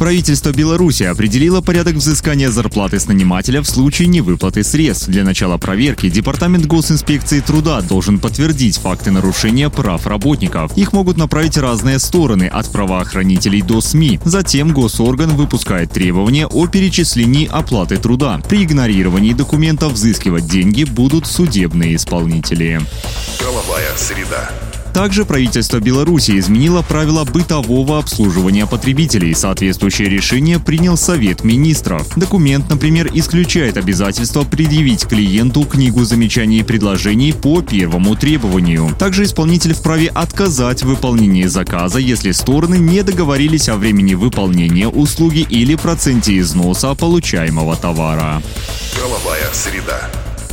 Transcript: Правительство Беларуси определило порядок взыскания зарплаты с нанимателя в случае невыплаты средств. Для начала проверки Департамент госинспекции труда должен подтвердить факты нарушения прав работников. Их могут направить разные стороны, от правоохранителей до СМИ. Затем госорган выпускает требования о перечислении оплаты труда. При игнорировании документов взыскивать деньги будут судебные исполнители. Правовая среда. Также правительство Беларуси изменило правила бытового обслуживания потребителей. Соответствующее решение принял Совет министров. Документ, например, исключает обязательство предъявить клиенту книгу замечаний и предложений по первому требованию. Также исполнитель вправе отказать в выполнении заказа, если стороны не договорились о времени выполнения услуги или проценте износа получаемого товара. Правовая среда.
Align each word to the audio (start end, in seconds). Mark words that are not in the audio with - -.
Правительство 0.00 0.50
Беларуси 0.50 1.02
определило 1.02 1.60
порядок 1.60 1.96
взыскания 1.96 2.50
зарплаты 2.50 2.98
с 2.98 3.06
нанимателя 3.06 3.60
в 3.60 3.66
случае 3.66 4.08
невыплаты 4.08 4.64
средств. 4.64 5.08
Для 5.08 5.24
начала 5.24 5.58
проверки 5.58 6.08
Департамент 6.08 6.64
госинспекции 6.64 7.40
труда 7.40 7.82
должен 7.82 8.18
подтвердить 8.18 8.78
факты 8.78 9.10
нарушения 9.10 9.68
прав 9.68 10.06
работников. 10.06 10.74
Их 10.74 10.94
могут 10.94 11.18
направить 11.18 11.58
разные 11.58 11.98
стороны, 11.98 12.44
от 12.44 12.72
правоохранителей 12.72 13.60
до 13.60 13.82
СМИ. 13.82 14.20
Затем 14.24 14.72
госорган 14.72 15.36
выпускает 15.36 15.92
требования 15.92 16.46
о 16.46 16.66
перечислении 16.66 17.46
оплаты 17.46 17.98
труда. 17.98 18.40
При 18.48 18.64
игнорировании 18.64 19.34
документов 19.34 19.92
взыскивать 19.92 20.46
деньги 20.46 20.84
будут 20.84 21.26
судебные 21.26 21.96
исполнители. 21.96 22.80
Правовая 23.38 23.94
среда. 23.98 24.50
Также 24.92 25.24
правительство 25.24 25.80
Беларуси 25.80 26.38
изменило 26.38 26.82
правила 26.82 27.24
бытового 27.24 27.98
обслуживания 27.98 28.66
потребителей. 28.66 29.34
Соответствующее 29.34 30.08
решение 30.08 30.58
принял 30.58 30.96
Совет 30.96 31.44
министров. 31.44 32.06
Документ, 32.16 32.68
например, 32.68 33.10
исключает 33.14 33.76
обязательство 33.76 34.42
предъявить 34.42 35.06
клиенту 35.06 35.64
книгу 35.64 36.04
замечаний 36.04 36.58
и 36.58 36.62
предложений 36.62 37.34
по 37.40 37.62
первому 37.62 38.16
требованию. 38.16 38.90
Также 38.98 39.24
исполнитель 39.24 39.74
вправе 39.74 40.08
отказать 40.08 40.82
в 40.82 40.86
выполнении 40.86 41.44
заказа, 41.44 41.98
если 41.98 42.32
стороны 42.32 42.76
не 42.76 43.02
договорились 43.02 43.68
о 43.68 43.76
времени 43.76 44.14
выполнения 44.14 44.88
услуги 44.88 45.46
или 45.48 45.74
проценте 45.74 46.38
износа 46.38 46.94
получаемого 46.94 47.76
товара. 47.76 48.42
Правовая 48.94 49.50
среда. 49.52 50.29